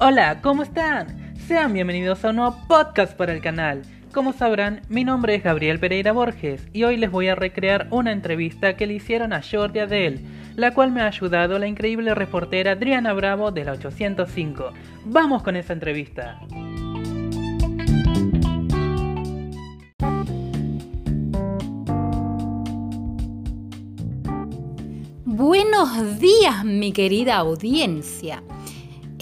Hola, 0.00 0.40
¿cómo 0.42 0.64
están? 0.64 1.36
Sean 1.46 1.72
bienvenidos 1.72 2.24
a 2.24 2.30
un 2.30 2.36
nuevo 2.36 2.56
podcast 2.66 3.16
para 3.16 3.32
el 3.32 3.40
canal. 3.40 3.82
Como 4.12 4.32
sabrán, 4.32 4.80
mi 4.88 5.04
nombre 5.04 5.36
es 5.36 5.44
Gabriel 5.44 5.78
Pereira 5.78 6.10
Borges 6.10 6.66
y 6.72 6.82
hoy 6.82 6.96
les 6.96 7.12
voy 7.12 7.28
a 7.28 7.36
recrear 7.36 7.86
una 7.92 8.10
entrevista 8.10 8.76
que 8.76 8.88
le 8.88 8.94
hicieron 8.94 9.32
a 9.32 9.40
Jordi 9.40 9.78
Adele, 9.78 10.20
la 10.56 10.74
cual 10.74 10.90
me 10.90 11.00
ha 11.00 11.06
ayudado 11.06 11.60
la 11.60 11.68
increíble 11.68 12.12
reportera 12.12 12.72
Adriana 12.72 13.12
Bravo 13.12 13.52
de 13.52 13.64
la 13.64 13.72
805. 13.72 14.72
Vamos 15.04 15.44
con 15.44 15.54
esa 15.54 15.72
entrevista. 15.72 16.40
Buenos 25.24 26.18
días, 26.18 26.64
mi 26.64 26.92
querida 26.92 27.36
audiencia. 27.36 28.42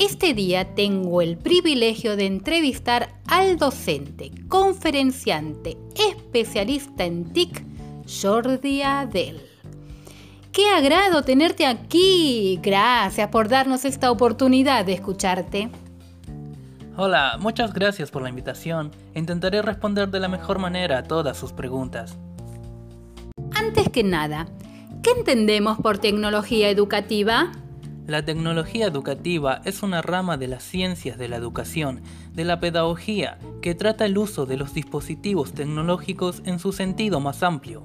Este 0.05 0.35
día 0.35 0.75
tengo 0.75 1.23
el 1.23 1.39
privilegio 1.39 2.17
de 2.17 2.27
entrevistar 2.27 3.15
al 3.29 3.57
docente, 3.57 4.33
conferenciante, 4.49 5.79
especialista 5.95 7.05
en 7.05 7.33
TIC, 7.33 7.65
Jordi 8.21 8.83
Adel. 8.83 9.41
Qué 10.51 10.67
agrado 10.71 11.23
tenerte 11.23 11.67
aquí. 11.67 12.59
Gracias 12.65 13.29
por 13.29 13.49
darnos 13.49 13.85
esta 13.85 14.11
oportunidad 14.11 14.85
de 14.85 14.95
escucharte. 14.95 15.71
Hola, 16.97 17.37
muchas 17.39 17.73
gracias 17.73 18.11
por 18.11 18.23
la 18.23 18.29
invitación. 18.29 18.91
Intentaré 19.15 19.63
responder 19.63 20.09
de 20.09 20.19
la 20.19 20.27
mejor 20.27 20.59
manera 20.59 20.99
a 20.99 21.03
todas 21.05 21.39
sus 21.39 21.53
preguntas. 21.53 22.19
Antes 23.55 23.89
que 23.89 24.03
nada, 24.03 24.49
¿qué 25.05 25.13
entendemos 25.13 25.79
por 25.79 25.99
tecnología 25.99 26.71
educativa? 26.71 27.53
La 28.13 28.27
tecnología 28.27 28.87
educativa 28.87 29.63
es 29.65 29.83
una 29.83 30.03
rama 30.03 30.37
de 30.37 30.47
las 30.47 30.63
ciencias 30.63 31.17
de 31.17 31.29
la 31.29 31.37
educación, 31.37 32.03
de 32.35 32.45
la 32.45 32.61
pedagogía, 32.61 33.39
que 33.63 33.75
trata 33.75 34.05
el 34.05 34.19
uso 34.19 34.45
de 34.45 34.59
los 34.59 34.75
dispositivos 34.75 35.55
tecnológicos 35.55 36.43
en 36.45 36.59
su 36.59 36.73
sentido 36.73 37.21
más 37.21 37.43
amplio. 37.43 37.85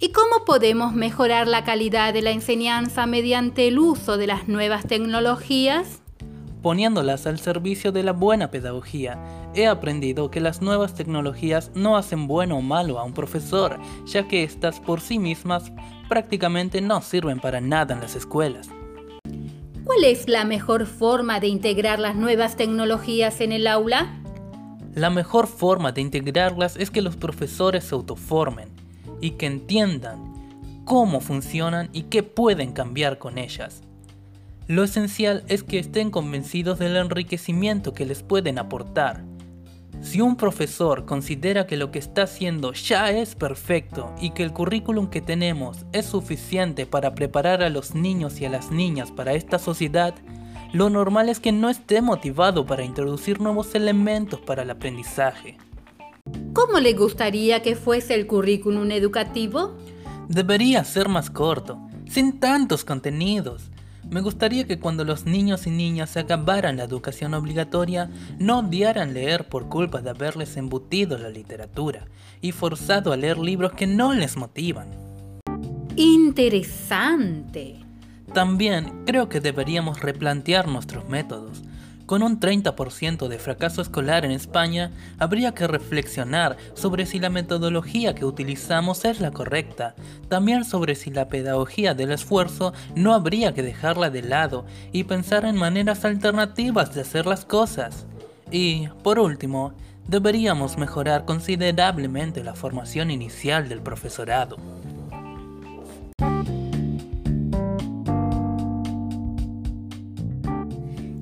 ¿Y 0.00 0.10
cómo 0.10 0.44
podemos 0.44 0.94
mejorar 0.94 1.46
la 1.46 1.62
calidad 1.62 2.12
de 2.12 2.22
la 2.22 2.32
enseñanza 2.32 3.06
mediante 3.06 3.68
el 3.68 3.78
uso 3.78 4.16
de 4.16 4.26
las 4.26 4.48
nuevas 4.48 4.84
tecnologías? 4.84 6.02
Poniéndolas 6.60 7.28
al 7.28 7.38
servicio 7.38 7.92
de 7.92 8.02
la 8.02 8.12
buena 8.12 8.50
pedagogía, 8.50 9.16
he 9.54 9.68
aprendido 9.68 10.32
que 10.32 10.40
las 10.40 10.60
nuevas 10.60 10.94
tecnologías 10.94 11.70
no 11.76 11.96
hacen 11.96 12.26
bueno 12.26 12.58
o 12.58 12.62
malo 12.62 12.98
a 12.98 13.04
un 13.04 13.14
profesor, 13.14 13.78
ya 14.06 14.26
que 14.26 14.42
éstas 14.42 14.80
por 14.80 15.00
sí 15.00 15.20
mismas 15.20 15.70
prácticamente 16.08 16.80
no 16.80 17.00
sirven 17.00 17.38
para 17.38 17.60
nada 17.60 17.94
en 17.94 18.00
las 18.00 18.16
escuelas. 18.16 18.68
¿Cuál 19.98 20.12
es 20.12 20.28
la 20.28 20.44
mejor 20.44 20.86
forma 20.86 21.40
de 21.40 21.48
integrar 21.48 21.98
las 21.98 22.14
nuevas 22.14 22.54
tecnologías 22.54 23.40
en 23.40 23.50
el 23.50 23.66
aula? 23.66 24.22
La 24.94 25.10
mejor 25.10 25.48
forma 25.48 25.90
de 25.90 26.00
integrarlas 26.00 26.76
es 26.76 26.92
que 26.92 27.02
los 27.02 27.16
profesores 27.16 27.82
se 27.82 27.96
autoformen 27.96 28.68
y 29.20 29.32
que 29.32 29.46
entiendan 29.46 30.34
cómo 30.84 31.20
funcionan 31.20 31.90
y 31.92 32.02
qué 32.02 32.22
pueden 32.22 32.70
cambiar 32.70 33.18
con 33.18 33.38
ellas. 33.38 33.82
Lo 34.68 34.84
esencial 34.84 35.42
es 35.48 35.64
que 35.64 35.80
estén 35.80 36.12
convencidos 36.12 36.78
del 36.78 36.94
enriquecimiento 36.94 37.92
que 37.92 38.06
les 38.06 38.22
pueden 38.22 38.60
aportar. 38.60 39.24
Si 40.08 40.22
un 40.22 40.36
profesor 40.36 41.04
considera 41.04 41.66
que 41.66 41.76
lo 41.76 41.90
que 41.90 41.98
está 41.98 42.22
haciendo 42.22 42.72
ya 42.72 43.10
es 43.10 43.34
perfecto 43.34 44.14
y 44.18 44.30
que 44.30 44.42
el 44.42 44.54
currículum 44.54 45.08
que 45.08 45.20
tenemos 45.20 45.84
es 45.92 46.06
suficiente 46.06 46.86
para 46.86 47.14
preparar 47.14 47.62
a 47.62 47.68
los 47.68 47.94
niños 47.94 48.40
y 48.40 48.46
a 48.46 48.48
las 48.48 48.70
niñas 48.70 49.12
para 49.12 49.34
esta 49.34 49.58
sociedad, 49.58 50.14
lo 50.72 50.88
normal 50.88 51.28
es 51.28 51.40
que 51.40 51.52
no 51.52 51.68
esté 51.68 52.00
motivado 52.00 52.64
para 52.64 52.84
introducir 52.84 53.42
nuevos 53.42 53.74
elementos 53.74 54.40
para 54.40 54.62
el 54.62 54.70
aprendizaje. 54.70 55.58
¿Cómo 56.54 56.80
le 56.80 56.94
gustaría 56.94 57.60
que 57.60 57.76
fuese 57.76 58.14
el 58.14 58.26
currículum 58.26 58.90
educativo? 58.90 59.76
Debería 60.26 60.84
ser 60.84 61.10
más 61.10 61.28
corto, 61.28 61.78
sin 62.08 62.40
tantos 62.40 62.82
contenidos. 62.82 63.70
Me 64.10 64.22
gustaría 64.22 64.66
que 64.66 64.78
cuando 64.78 65.04
los 65.04 65.26
niños 65.26 65.66
y 65.66 65.70
niñas 65.70 66.10
se 66.10 66.20
acabaran 66.20 66.78
la 66.78 66.84
educación 66.84 67.34
obligatoria, 67.34 68.10
no 68.38 68.60
odiaran 68.60 69.12
leer 69.12 69.48
por 69.48 69.68
culpa 69.68 70.00
de 70.00 70.10
haberles 70.10 70.56
embutido 70.56 71.18
la 71.18 71.28
literatura 71.28 72.06
y 72.40 72.52
forzado 72.52 73.12
a 73.12 73.18
leer 73.18 73.36
libros 73.36 73.72
que 73.72 73.86
no 73.86 74.14
les 74.14 74.38
motivan. 74.38 74.88
Interesante. 75.96 77.80
También 78.32 79.04
creo 79.04 79.28
que 79.28 79.40
deberíamos 79.40 80.00
replantear 80.00 80.68
nuestros 80.68 81.06
métodos. 81.08 81.62
Con 82.08 82.22
un 82.22 82.40
30% 82.40 83.28
de 83.28 83.38
fracaso 83.38 83.82
escolar 83.82 84.24
en 84.24 84.30
España, 84.30 84.92
habría 85.18 85.52
que 85.52 85.66
reflexionar 85.66 86.56
sobre 86.72 87.04
si 87.04 87.18
la 87.18 87.28
metodología 87.28 88.14
que 88.14 88.24
utilizamos 88.24 89.04
es 89.04 89.20
la 89.20 89.30
correcta, 89.30 89.94
también 90.30 90.64
sobre 90.64 90.94
si 90.94 91.10
la 91.10 91.28
pedagogía 91.28 91.92
del 91.92 92.10
esfuerzo 92.12 92.72
no 92.94 93.12
habría 93.12 93.52
que 93.52 93.62
dejarla 93.62 94.08
de 94.08 94.22
lado 94.22 94.64
y 94.90 95.04
pensar 95.04 95.44
en 95.44 95.56
maneras 95.56 96.06
alternativas 96.06 96.94
de 96.94 97.02
hacer 97.02 97.26
las 97.26 97.44
cosas. 97.44 98.06
Y, 98.50 98.88
por 99.02 99.18
último, 99.18 99.74
deberíamos 100.06 100.78
mejorar 100.78 101.26
considerablemente 101.26 102.42
la 102.42 102.54
formación 102.54 103.10
inicial 103.10 103.68
del 103.68 103.82
profesorado. 103.82 104.56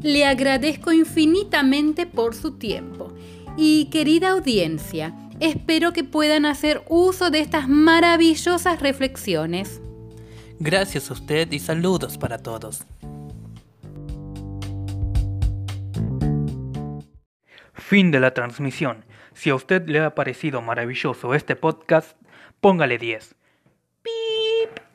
Le 0.07 0.25
agradezco 0.25 0.93
infinitamente 0.93 2.07
por 2.07 2.37
su 2.37 2.59
tiempo. 2.59 3.13
Y 3.57 3.87
querida 3.91 4.31
audiencia, 4.31 5.13
espero 5.41 5.93
que 5.93 6.05
puedan 6.05 6.47
hacer 6.47 6.85
uso 6.89 7.31
de 7.31 7.41
estas 7.41 7.69
maravillosas 7.69 8.81
reflexiones. 8.81 9.81
Gracias 10.61 11.11
a 11.11 11.15
usted 11.15 11.51
y 11.51 11.59
saludos 11.59 12.19
para 12.19 12.39
todos. 12.39 12.85
Fin 17.75 18.13
de 18.13 18.21
la 18.21 18.33
transmisión. 18.33 19.05
Si 19.35 19.51
a 19.51 19.57
usted 19.57 19.89
le 19.89 19.99
ha 19.99 20.15
parecido 20.15 20.63
maravilloso 20.63 21.35
este 21.35 21.57
podcast, 21.57 22.17
póngale 22.61 22.99
10. 22.99 23.36